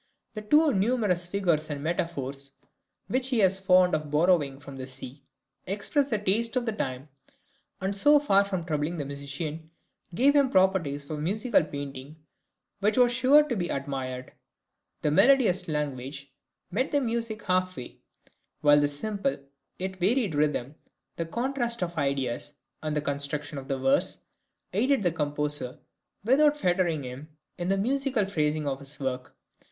The 0.33 0.41
too 0.41 0.73
numerous 0.73 1.27
figures 1.27 1.69
and 1.69 1.83
metaphors 1.83 2.53
(which 3.07 3.27
he 3.27 3.43
was 3.43 3.59
fond 3.59 3.93
of 3.93 4.09
borrowing 4.09 4.59
from 4.59 4.77
the 4.77 4.87
sea) 4.87 5.21
express 5.67 6.09
the 6.09 6.17
taste 6.17 6.55
of 6.55 6.65
the 6.65 6.71
time, 6.71 7.09
and 7.79 7.95
so 7.95 8.17
far 8.17 8.43
from 8.43 8.63
troubling 8.65 8.97
the 8.97 9.05
musician, 9.05 9.69
gave 10.15 10.35
him 10.35 10.47
opportunities 10.57 11.05
for 11.05 11.17
musical 11.17 11.63
painting 11.63 12.15
which 12.79 12.97
was 12.97 13.11
sure 13.11 13.43
to 13.47 13.55
be 13.55 13.69
admired. 13.69 14.33
The 15.03 15.11
melodious 15.11 15.67
language 15.67 16.33
met 16.71 16.89
the 16.91 16.99
music 16.99 17.43
half 17.43 17.77
way, 17.77 17.99
while 18.61 18.81
the 18.81 18.87
simple 18.87 19.37
yet 19.77 19.97
varied 19.97 20.33
rhythm, 20.33 20.73
the 21.15 21.27
contrast 21.27 21.83
of 21.83 21.95
ideas, 21.99 22.55
and 22.81 22.95
the 22.95 23.01
construction 23.01 23.59
of 23.59 23.67
the 23.67 23.77
verse, 23.77 24.17
aided 24.73 25.03
the 25.03 25.11
composer, 25.11 25.77
without 26.23 26.57
fettering 26.57 27.03
him, 27.03 27.29
in 27.59 27.67
the 27.69 27.77
musical 27.77 28.25
phrasing 28.25 28.67
of 28.67 28.79
his 28.79 28.99
work. 28.99 29.37